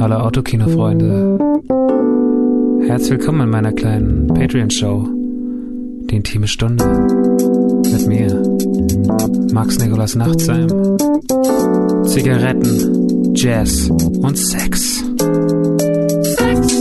[0.00, 1.38] Hallo Autokino-Freunde.
[2.86, 5.06] Herzlich willkommen in meiner kleinen Patreon-Show.
[6.10, 6.84] Die intime Stunde.
[7.92, 8.42] Mit mir.
[9.52, 10.66] Max Nikolas Nachtsheim.
[12.04, 15.04] Zigaretten, Jazz und Sex.
[16.38, 16.74] Sex.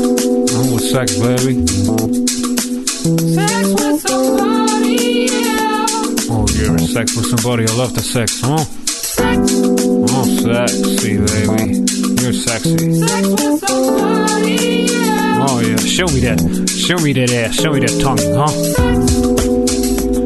[0.55, 1.63] Oh, Sex, baby.
[1.67, 5.85] Sex with somebody, yeah.
[6.29, 7.65] Oh, you're sex with somebody.
[7.65, 8.57] I love the sex, huh?
[8.57, 9.53] Sex.
[10.15, 11.92] Oh, sexy, baby.
[12.23, 12.77] You're sexy.
[15.45, 15.75] Oh, yeah.
[15.75, 16.39] Show me that.
[16.69, 17.55] Show me that ass.
[17.55, 18.47] Show me that tongue, huh?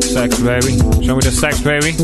[0.02, 0.78] Sex, baby.
[1.04, 1.96] Show me the sex, baby.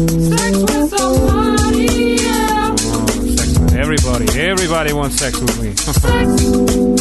[2.90, 4.26] Oh, sex everybody.
[4.40, 5.76] Everybody wants sex with me.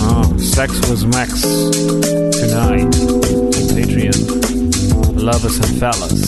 [0.00, 5.22] Oh, sex with Max tonight on Patreon.
[5.22, 6.27] Lovers and fellas.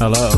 [0.00, 0.30] Hello.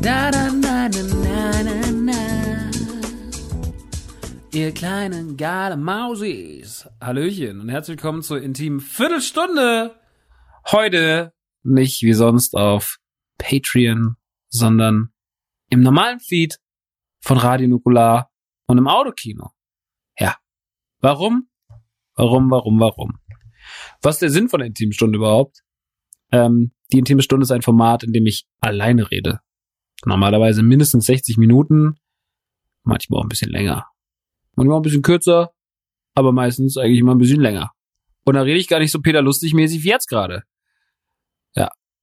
[0.00, 2.70] Da, da, na, na, na, na, na.
[4.52, 6.88] Ihr kleinen geile Mausis.
[7.00, 9.96] Hallöchen und herzlich willkommen zur intimen Viertelstunde.
[10.70, 11.32] Heute
[11.68, 12.98] nicht wie sonst auf
[13.38, 14.16] Patreon,
[14.48, 15.12] sondern
[15.70, 16.58] im normalen Feed
[17.20, 18.30] von Radio Nukular
[18.66, 19.50] und im Autokino.
[20.18, 20.36] Ja.
[21.00, 21.48] Warum?
[22.14, 23.18] Warum, warum, warum?
[24.02, 25.62] Was ist der Sinn von der intimen überhaupt?
[26.32, 29.40] Ähm, die intime Stunde ist ein Format, in dem ich alleine rede.
[30.04, 31.96] Normalerweise mindestens 60 Minuten,
[32.82, 33.86] manchmal auch ein bisschen länger.
[34.54, 35.52] Manchmal auch ein bisschen kürzer,
[36.14, 37.72] aber meistens eigentlich immer ein bisschen länger.
[38.24, 40.44] Und da rede ich gar nicht so Peter Lustig mäßig wie jetzt gerade.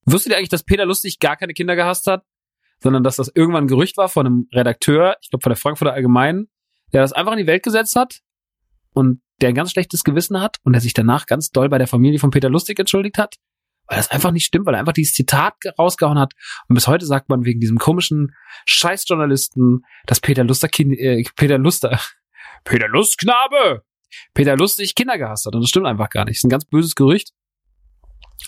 [0.05, 2.23] Wusstet ihr eigentlich, dass Peter Lustig gar keine Kinder gehasst hat?
[2.79, 5.93] Sondern dass das irgendwann ein Gerücht war von einem Redakteur, ich glaube von der Frankfurter
[5.93, 6.49] Allgemeinen,
[6.93, 8.19] der das einfach in die Welt gesetzt hat
[8.93, 11.87] und der ein ganz schlechtes Gewissen hat und der sich danach ganz doll bei der
[11.87, 13.35] Familie von Peter Lustig entschuldigt hat?
[13.87, 16.33] weil das einfach nicht stimmt, weil er einfach dieses Zitat rausgehauen hat.
[16.67, 21.99] Und bis heute sagt man wegen diesem komischen Scheißjournalisten, dass Peter Luster, äh, Peter Luster,
[22.63, 23.83] Peter Lustknabe,
[24.33, 25.55] Peter Lustig Kinder gehasst hat.
[25.55, 26.35] Und das stimmt einfach gar nicht.
[26.35, 27.31] Das ist ein ganz böses Gerücht.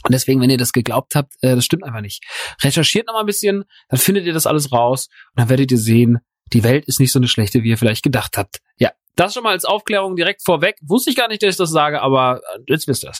[0.03, 2.23] Und deswegen, wenn ihr das geglaubt habt, äh, das stimmt einfach nicht.
[2.61, 5.77] Recherchiert noch mal ein bisschen, dann findet ihr das alles raus und dann werdet ihr
[5.77, 6.19] sehen,
[6.53, 8.59] die Welt ist nicht so eine schlechte, wie ihr vielleicht gedacht habt.
[8.77, 10.77] Ja, das schon mal als Aufklärung direkt vorweg.
[10.81, 13.19] Wusste ich gar nicht, dass ich das sage, aber äh, jetzt wisst ihr es.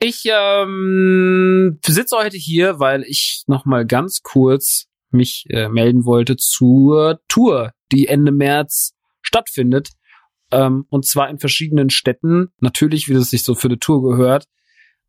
[0.00, 6.36] Ich ähm, sitze heute hier, weil ich noch mal ganz kurz mich äh, melden wollte
[6.36, 9.90] zur Tour, die Ende März stattfindet.
[10.50, 12.52] Ähm, und zwar in verschiedenen Städten.
[12.60, 14.46] Natürlich, wie das sich so für eine Tour gehört.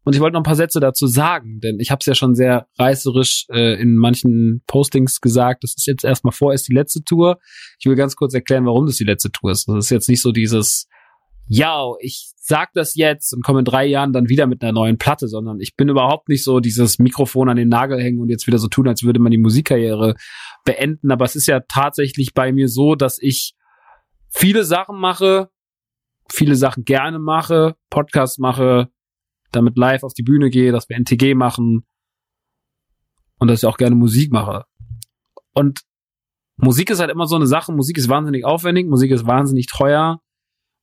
[0.05, 2.35] Und ich wollte noch ein paar Sätze dazu sagen, denn ich habe es ja schon
[2.35, 5.63] sehr reißerisch äh, in manchen Postings gesagt.
[5.63, 7.39] Das ist jetzt erstmal vorerst die letzte Tour.
[7.79, 9.67] Ich will ganz kurz erklären, warum das die letzte Tour ist.
[9.67, 10.88] Das ist jetzt nicht so dieses,
[11.47, 14.99] ja, ich sag das jetzt und komme in drei Jahren dann wieder mit einer neuen
[14.99, 18.45] Platte, sondern ich bin überhaupt nicht so dieses Mikrofon an den Nagel hängen und jetzt
[18.45, 20.13] wieder so tun, als würde man die Musikkarriere
[20.66, 21.11] beenden.
[21.11, 23.55] Aber es ist ja tatsächlich bei mir so, dass ich
[24.29, 25.49] viele Sachen mache,
[26.31, 28.89] viele Sachen gerne mache, Podcasts mache,
[29.55, 31.85] damit live auf die Bühne gehe, dass wir NTG machen
[33.39, 34.66] und dass ich auch gerne Musik mache.
[35.53, 35.81] Und
[36.57, 37.73] Musik ist halt immer so eine Sache.
[37.73, 40.21] Musik ist wahnsinnig aufwendig, Musik ist wahnsinnig teuer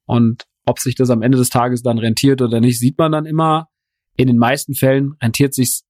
[0.07, 3.27] und ob sich das am Ende des Tages dann rentiert oder nicht, sieht man dann
[3.27, 3.69] immer.
[4.17, 5.85] In den meisten Fällen rentiert sich's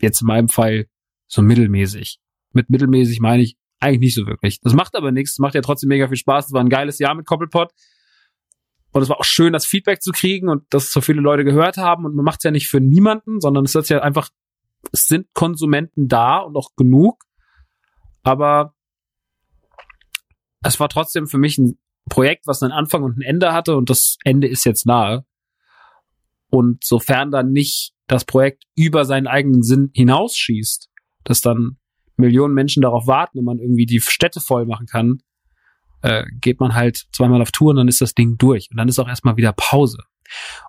[0.00, 0.86] jetzt in meinem Fall
[1.28, 2.18] so mittelmäßig.
[2.52, 4.60] Mit mittelmäßig meine ich eigentlich nicht so wirklich.
[4.60, 6.46] Das macht aber nichts, macht ja trotzdem mega viel Spaß.
[6.46, 7.70] Es war ein geiles Jahr mit Koppelpot.
[8.92, 11.76] Und es war auch schön, das Feedback zu kriegen und dass so viele Leute gehört
[11.76, 12.04] haben.
[12.04, 14.30] Und man macht es ja nicht für niemanden, sondern es ist ja einfach,
[14.92, 17.24] es sind Konsumenten da und auch genug.
[18.22, 18.74] Aber
[20.62, 21.78] es war trotzdem für mich ein
[22.08, 25.24] Projekt, was einen Anfang und ein Ende hatte und das Ende ist jetzt nahe.
[26.50, 30.88] Und sofern dann nicht das Projekt über seinen eigenen Sinn hinausschießt,
[31.22, 31.78] dass dann
[32.16, 35.22] Millionen Menschen darauf warten und man irgendwie die Städte voll machen kann,
[36.02, 38.68] äh, geht man halt zweimal auf Tour und dann ist das Ding durch.
[38.70, 39.98] Und dann ist auch erstmal wieder Pause.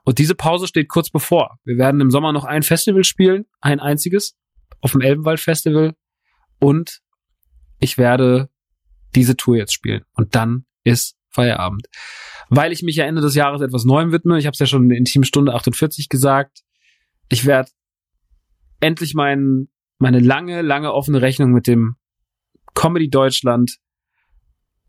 [0.04, 1.60] Und diese Pause steht kurz bevor.
[1.63, 4.36] Wir werden im Sommer noch ein Festival spielen, ein einziges,
[4.81, 5.94] auf dem Elbenwald Festival.
[6.60, 7.01] Und
[7.80, 8.50] ich werde
[9.16, 10.04] diese Tour jetzt spielen.
[10.13, 11.88] Und dann ist Feierabend.
[12.50, 14.38] Weil ich mich ja Ende des Jahres etwas Neuem widme.
[14.38, 16.63] Ich habe es ja schon in Teamstunde 48 gesagt.
[17.30, 17.69] Ich werde
[18.81, 19.69] endlich mein,
[20.00, 21.95] meine lange, lange offene Rechnung mit dem
[22.74, 23.78] Comedy Deutschland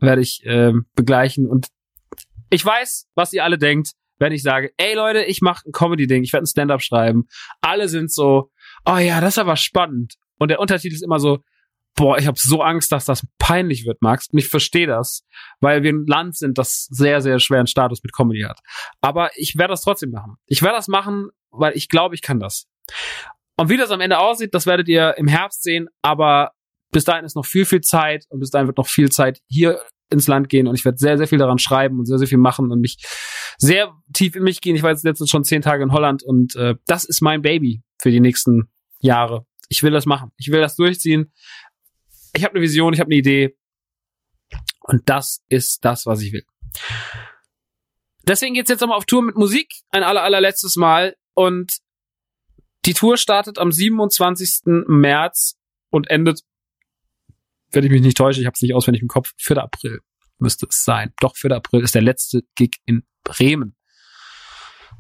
[0.03, 1.47] werde ich äh, begleichen.
[1.47, 1.69] Und
[2.51, 6.23] ich weiß, was ihr alle denkt, wenn ich sage, ey Leute, ich mache ein Comedy-Ding,
[6.23, 7.27] ich werde ein Stand-up schreiben.
[7.61, 8.51] Alle sind so,
[8.85, 10.15] oh ja, das ist aber spannend.
[10.39, 11.39] Und der Untertitel ist immer so,
[11.95, 14.29] boah, ich habe so Angst, dass das peinlich wird, Max.
[14.29, 15.25] Und ich verstehe das,
[15.61, 18.61] weil wir ein Land sind, das sehr, sehr schweren Status mit Comedy hat.
[19.01, 20.37] Aber ich werde das trotzdem machen.
[20.47, 22.67] Ich werde das machen, weil ich glaube, ich kann das.
[23.57, 25.89] Und wie das am Ende aussieht, das werdet ihr im Herbst sehen.
[26.01, 26.53] Aber
[26.93, 29.81] bis dahin ist noch viel, viel Zeit und bis dahin wird noch viel Zeit hier
[30.11, 32.39] ins Land gehen und ich werde sehr, sehr viel daran schreiben und sehr, sehr viel
[32.39, 32.99] machen und mich
[33.59, 34.77] sehr tief in mich gehen.
[34.77, 37.83] Ich war jetzt letztens schon zehn Tage in Holland und äh, das ist mein Baby
[38.01, 39.47] für die nächsten Jahre.
[39.69, 40.31] Ich will das machen.
[40.37, 41.33] Ich will das durchziehen.
[42.35, 43.57] Ich habe eine Vision, ich habe eine Idee
[44.81, 46.45] und das ist das, was ich will.
[48.27, 51.79] Deswegen geht's jetzt nochmal auf Tour mit Musik, ein aller, allerletztes Mal und
[52.85, 54.85] die Tour startet am 27.
[54.89, 55.57] März
[55.91, 56.43] und endet
[57.73, 59.59] wenn ich mich nicht täusche, ich habe es nicht auswendig im Kopf, 4.
[59.59, 60.01] April
[60.39, 61.13] müsste es sein.
[61.21, 61.53] Doch, 4.
[61.53, 63.77] April ist der letzte Gig in Bremen.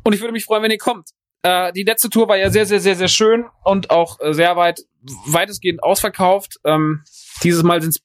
[0.04, 1.10] Und ich würde mich freuen, wenn ihr kommt.
[1.42, 4.56] Äh, die letzte Tour war ja sehr, sehr, sehr, sehr schön und auch äh, sehr
[4.56, 4.80] weit,
[5.26, 6.58] weitestgehend ausverkauft.
[6.64, 7.02] Ähm,
[7.42, 8.02] dieses Mal sind es,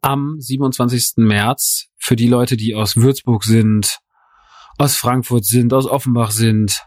[0.06, 1.13] am 27.
[1.18, 3.98] März für die Leute, die aus Würzburg sind,
[4.78, 6.86] aus Frankfurt sind, aus Offenbach sind,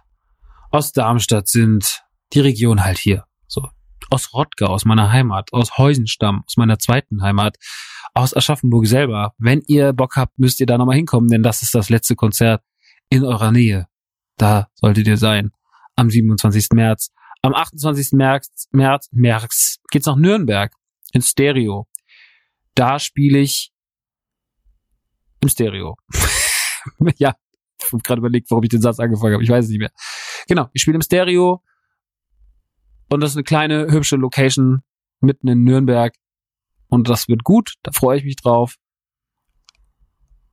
[0.70, 3.24] aus Darmstadt sind, die Region halt hier.
[3.48, 3.66] So.
[4.08, 7.56] Aus Rottgau, aus meiner Heimat, aus Heusenstamm, aus meiner zweiten Heimat,
[8.14, 9.34] aus Aschaffenburg selber.
[9.36, 12.62] Wenn ihr Bock habt, müsst ihr da nochmal hinkommen, denn das ist das letzte Konzert
[13.10, 13.88] in eurer Nähe.
[14.36, 15.50] Da solltet ihr sein.
[15.96, 16.68] Am 27.
[16.72, 17.10] März.
[17.42, 18.12] Am 28.
[18.12, 20.72] März, März, März geht's nach Nürnberg
[21.12, 21.88] in Stereo
[22.78, 23.72] da spiele ich
[25.40, 25.96] im Stereo.
[27.18, 27.34] ja,
[27.80, 29.42] ich habe gerade überlegt, warum ich den Satz angefangen habe.
[29.42, 29.92] Ich weiß es nicht mehr.
[30.46, 31.62] Genau, ich spiele im Stereo
[33.10, 34.82] und das ist eine kleine, hübsche Location
[35.20, 36.14] mitten in Nürnberg
[36.86, 38.76] und das wird gut, da freue ich mich drauf.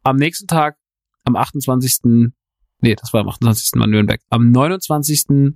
[0.01, 0.77] Am nächsten Tag,
[1.25, 2.31] am 28.
[2.81, 3.75] Nee, das war am 28.
[3.75, 4.21] Mal Nürnberg.
[4.29, 5.53] Am 29.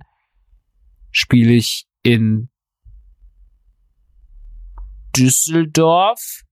[1.10, 2.48] spiele ich in
[5.16, 6.44] Düsseldorf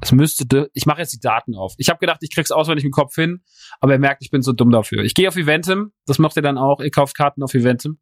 [0.00, 1.74] es müsste, ich mache jetzt die Daten auf.
[1.78, 3.42] Ich habe gedacht, ich krieg's auswendig im Kopf hin,
[3.80, 5.02] aber ihr merkt, ich bin so dumm dafür.
[5.02, 6.80] Ich gehe auf Eventim, das macht ihr dann auch.
[6.80, 7.98] Ihr kauft Karten auf Eventim.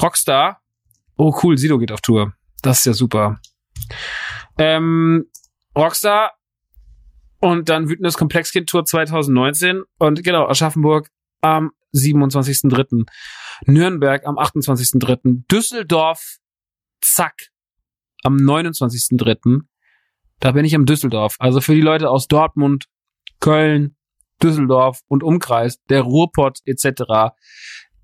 [0.00, 0.60] Rockstar.
[1.16, 2.34] Oh cool, Sido geht auf Tour.
[2.62, 3.40] Das ist ja super.
[4.58, 5.26] Ähm,
[5.76, 6.32] Rockstar
[7.40, 13.06] und dann Wütendes Komplexkind Tour 2019 und genau, Aschaffenburg am 27.3.
[13.66, 15.44] Nürnberg am 28.3.
[15.50, 16.36] Düsseldorf,
[17.00, 17.48] zack,
[18.22, 19.60] am 29.3.
[20.40, 21.36] Da bin ich im Düsseldorf.
[21.38, 22.86] Also für die Leute aus Dortmund,
[23.40, 23.96] Köln,
[24.42, 27.34] Düsseldorf und Umkreis, der Ruhrpott etc.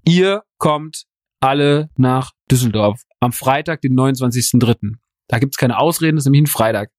[0.05, 1.05] Ihr kommt
[1.41, 4.95] alle nach Düsseldorf am Freitag, den 29.3.
[5.29, 6.91] Da gibt's keine Ausreden, das ist nämlich ein Freitag.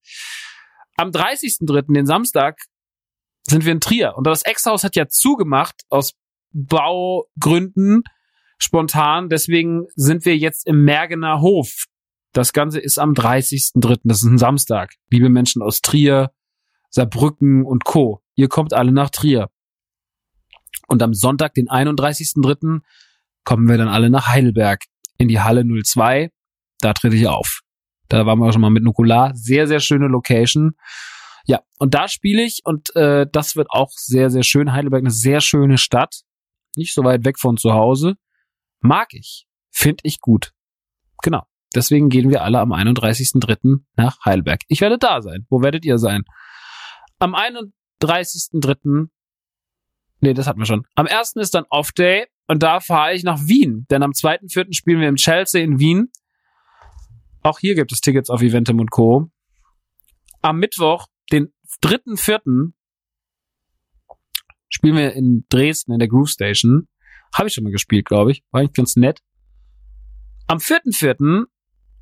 [0.97, 2.59] Am 30.3., den Samstag,
[3.49, 4.15] sind wir in Trier.
[4.15, 6.13] Und das Ex-Haus hat ja zugemacht aus
[6.51, 8.03] Baugründen
[8.57, 9.29] spontan.
[9.29, 11.85] Deswegen sind wir jetzt im Mergener Hof.
[12.33, 14.95] Das Ganze ist am 30.03., das ist ein Samstag.
[15.09, 16.31] Liebe Menschen aus Trier,
[16.89, 18.21] Saarbrücken und Co.
[18.35, 19.49] Ihr kommt alle nach Trier.
[20.87, 22.81] Und am Sonntag, den 31.03.,
[23.43, 24.83] kommen wir dann alle nach Heidelberg
[25.17, 26.31] in die Halle 02.
[26.79, 27.61] Da trete ich auf.
[28.09, 29.35] Da waren wir schon mal mit Nukular.
[29.35, 30.75] Sehr, sehr schöne Location.
[31.45, 34.73] Ja, und da spiele ich und äh, das wird auch sehr, sehr schön.
[34.73, 36.23] Heidelberg eine sehr schöne Stadt.
[36.75, 38.15] Nicht so weit weg von zu Hause.
[38.79, 39.47] Mag ich.
[39.71, 40.53] Find ich gut.
[41.23, 41.43] Genau.
[41.77, 43.81] Deswegen gehen wir alle am 31.03.
[43.95, 44.61] nach Heidelberg.
[44.67, 45.45] Ich werde da sein.
[45.47, 46.23] Wo werdet ihr sein?
[47.19, 49.09] Am 31.03.
[50.21, 50.87] Nee, das hatten wir schon.
[50.95, 51.33] Am 1.
[51.35, 53.85] ist dann Off-Day und da fahre ich nach Wien.
[53.91, 54.73] Denn am 2.4.
[54.73, 56.11] spielen wir im Chelsea in Wien.
[57.43, 59.29] Auch hier gibt es Tickets auf Eventim und Co.
[60.41, 61.53] Am Mittwoch, den
[61.83, 62.71] 3.4.
[64.67, 66.87] spielen wir in Dresden in der Groove Station.
[67.35, 68.43] Habe ich schon mal gespielt, glaube ich.
[68.49, 69.21] War eigentlich ganz nett.
[70.47, 71.45] Am 4.4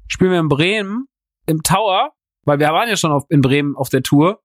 [0.07, 1.05] spielen wir in Bremen
[1.45, 2.11] im Tower,
[2.43, 4.41] weil wir waren ja schon auf, in Bremen auf der Tour.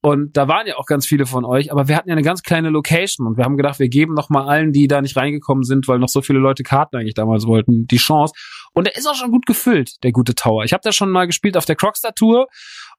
[0.00, 2.42] Und da waren ja auch ganz viele von euch, aber wir hatten ja eine ganz
[2.42, 5.64] kleine Location und wir haben gedacht, wir geben noch mal allen, die da nicht reingekommen
[5.64, 8.34] sind, weil noch so viele Leute Karten eigentlich damals wollten, die Chance.
[8.74, 10.64] Und er ist auch schon gut gefüllt, der gute Tower.
[10.64, 12.48] Ich habe da schon mal gespielt auf der Crockstar Tour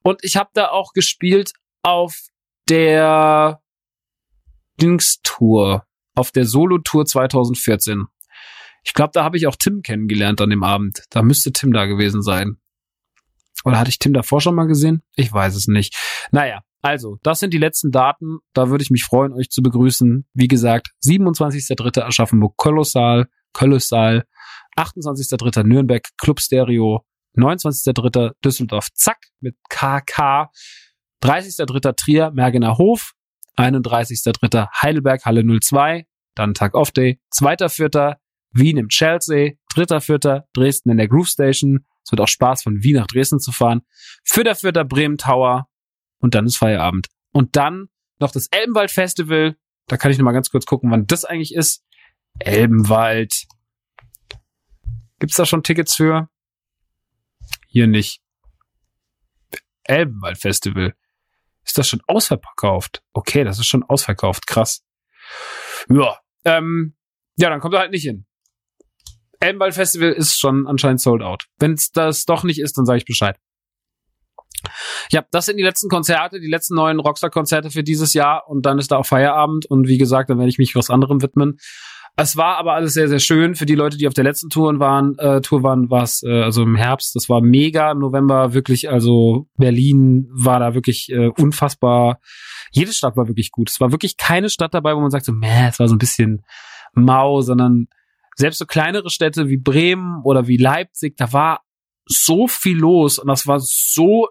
[0.02, 1.52] und ich habe da auch gespielt
[1.84, 2.16] auf
[2.68, 3.60] der
[4.80, 5.84] Dings Tour,
[6.16, 8.06] auf der Solo Tour 2014.
[8.86, 11.02] Ich glaube, da habe ich auch Tim kennengelernt an dem Abend.
[11.10, 12.56] Da müsste Tim da gewesen sein.
[13.64, 15.02] Oder hatte ich Tim davor schon mal gesehen?
[15.16, 15.96] Ich weiß es nicht.
[16.30, 18.38] Naja, also, das sind die letzten Daten.
[18.52, 20.24] Da würde ich mich freuen, euch zu begrüßen.
[20.34, 22.02] Wie gesagt, 27.3.
[22.02, 24.24] Aschaffenburg Kolossal, Kolossal,
[24.76, 25.64] 28.3.
[25.64, 27.04] Nürnberg Club Stereo,
[27.36, 28.34] 29.3.
[28.44, 30.52] Düsseldorf Zack mit KK,
[31.24, 31.96] 30.3.
[31.96, 33.14] Trier Mergener Hof,
[33.56, 34.68] 31.3.
[34.80, 38.14] Heidelberg Halle 02, dann Tag Off Day, 2.4.
[38.56, 40.44] Wien im Chelsea, 3.4.
[40.52, 41.86] Dresden in der Groove Station.
[42.04, 43.82] Es wird auch Spaß von Wien nach Dresden zu fahren.
[44.26, 44.84] 4.4.
[44.84, 45.68] Bremen Tower,
[46.18, 47.08] und dann ist Feierabend.
[47.32, 49.56] Und dann noch das Elbenwald Festival.
[49.86, 51.84] Da kann ich noch mal ganz kurz gucken, wann das eigentlich ist.
[52.38, 53.46] Elbenwald.
[55.18, 56.28] Gibt's da schon Tickets für?
[57.68, 58.20] Hier nicht.
[59.84, 60.94] Elbenwald Festival.
[61.64, 63.02] Ist das schon ausverkauft?
[63.12, 64.46] Okay, das ist schon ausverkauft.
[64.46, 64.84] Krass.
[65.88, 66.96] Ja, ähm,
[67.36, 68.26] ja, dann kommt er halt nicht hin.
[69.46, 71.44] Elbenwald Festival ist schon anscheinend sold out.
[71.58, 73.36] Wenn es das doch nicht ist, dann sage ich Bescheid.
[75.10, 78.78] Ja, das sind die letzten Konzerte, die letzten neuen Rockstar-Konzerte für dieses Jahr und dann
[78.78, 81.58] ist da auch Feierabend und wie gesagt, dann werde ich mich was anderem widmen.
[82.18, 83.54] Es war aber alles sehr, sehr schön.
[83.54, 86.42] Für die Leute, die auf der letzten Tour waren, äh, Tour waren, war es äh,
[86.42, 87.14] also im Herbst.
[87.14, 87.92] Das war mega.
[87.92, 92.18] Im November wirklich, also Berlin war da wirklich äh, unfassbar.
[92.72, 93.68] Jede Stadt war wirklich gut.
[93.68, 95.98] Es war wirklich keine Stadt dabei, wo man sagt so, meh, es war so ein
[95.98, 96.42] bisschen
[96.94, 97.88] mau, sondern
[98.36, 101.62] selbst so kleinere Städte wie Bremen oder wie Leipzig, da war
[102.06, 104.28] so viel los und das war so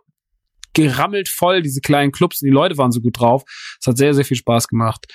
[0.74, 3.43] gerammelt voll, diese kleinen Clubs und die Leute waren so gut drauf.
[3.79, 5.12] Es hat sehr, sehr viel Spaß gemacht.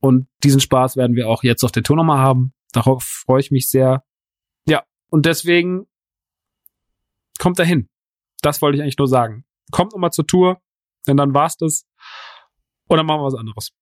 [0.00, 2.54] Und diesen Spaß werden wir auch jetzt auf der Tour nochmal haben.
[2.72, 4.04] Darauf freue ich mich sehr.
[4.66, 5.86] Ja, und deswegen
[7.38, 7.88] kommt dahin.
[8.42, 9.44] Das wollte ich eigentlich nur sagen.
[9.70, 10.60] Kommt nochmal zur Tour,
[11.06, 11.86] denn dann war's das.
[12.88, 13.72] Oder machen wir was anderes.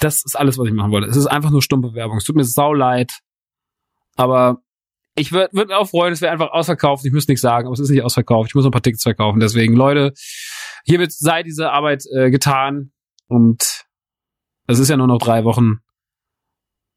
[0.00, 1.08] Das ist alles, was ich machen wollte.
[1.08, 2.18] Es ist einfach nur stumpfe Werbung.
[2.18, 3.12] Es tut mir sau leid.
[4.16, 4.62] Aber
[5.16, 7.04] ich würde würd mir auch freuen, es wäre einfach ausverkauft.
[7.04, 8.50] Ich müsste nichts sagen, aber es ist nicht ausverkauft.
[8.50, 9.40] Ich muss noch ein paar Tickets verkaufen.
[9.40, 10.12] Deswegen, Leute,
[10.84, 12.92] hiermit sei diese Arbeit äh, getan.
[13.26, 13.84] Und
[14.66, 15.80] es ist ja nur noch drei Wochen.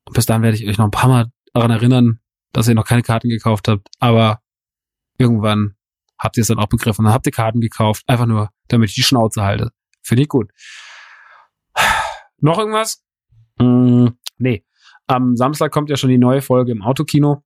[0.06, 2.20] Und bis dann werde ich euch noch ein paar Mal daran erinnern,
[2.54, 3.88] dass ihr noch keine Karten gekauft habt.
[4.00, 4.42] Aber
[5.18, 5.76] irgendwann
[6.18, 7.06] habt ihr es dann auch begriffen.
[7.06, 8.04] Dann habt ihr Karten gekauft.
[8.08, 9.72] Einfach nur, damit ich die Schnauze halte.
[10.04, 10.52] Finde ich gut.
[12.42, 13.04] Noch irgendwas?
[13.58, 14.08] Mm,
[14.38, 14.66] nee.
[15.08, 17.44] Am Samstag kommt ja schon die neue Folge im Autokino.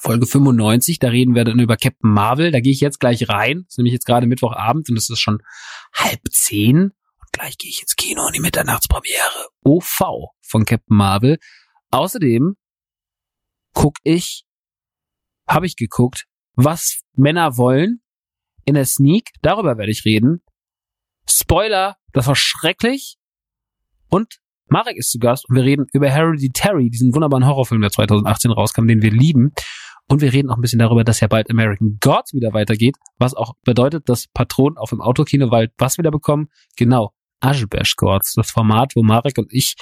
[0.00, 2.50] Folge 95, da reden wir dann über Captain Marvel.
[2.50, 3.64] Da gehe ich jetzt gleich rein.
[3.64, 5.42] Das ist nämlich jetzt gerade Mittwochabend und es ist schon
[5.94, 6.84] halb zehn.
[6.84, 9.48] Und gleich gehe ich ins Kino in die Mitternachtspremiere.
[9.64, 11.38] OV von Captain Marvel.
[11.90, 12.56] Außerdem
[13.74, 14.44] guck ich,
[15.46, 18.02] habe ich geguckt, was Männer wollen
[18.64, 19.30] in der Sneak.
[19.42, 20.42] Darüber werde ich reden.
[21.28, 23.18] Spoiler, das war schrecklich.
[24.12, 28.50] Und Marek ist zu Gast und wir reden über Hereditary, diesen wunderbaren Horrorfilm, der 2018
[28.50, 29.52] rauskam, den wir lieben.
[30.08, 33.34] Und wir reden auch ein bisschen darüber, dass ja bald American Gods wieder weitergeht, was
[33.34, 36.48] auch bedeutet, dass Patronen auf dem Autokino bald was wieder bekommen?
[36.76, 39.76] Genau, Ashbash Gods, das Format, wo Marek und ich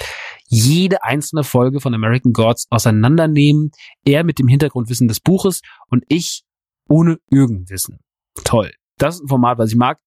[0.46, 3.72] jede einzelne Folge von American Gods auseinandernehmen.
[4.04, 6.44] Er mit dem Hintergrundwissen des Buches und ich
[6.88, 7.98] ohne Irgendwissen.
[8.44, 8.72] Toll.
[8.96, 9.98] Das ist ein Format, was ich mag.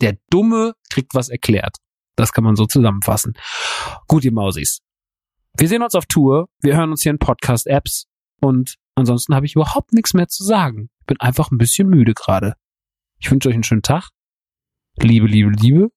[0.00, 1.78] Der Dumme kriegt was erklärt.
[2.22, 3.34] Das kann man so zusammenfassen.
[4.06, 4.78] Gut, ihr Mausis.
[5.56, 6.48] Wir sehen uns auf Tour.
[6.60, 8.06] Wir hören uns hier in Podcast-Apps.
[8.40, 10.88] Und ansonsten habe ich überhaupt nichts mehr zu sagen.
[11.06, 12.54] Bin einfach ein bisschen müde gerade.
[13.18, 14.10] Ich wünsche euch einen schönen Tag.
[15.00, 15.88] Liebe, Liebe, Liebe.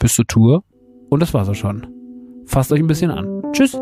[0.00, 0.64] Bis zur Tour.
[1.10, 1.86] Und das war's auch schon.
[2.44, 3.40] Fasst euch ein bisschen an.
[3.52, 3.78] Tschüss.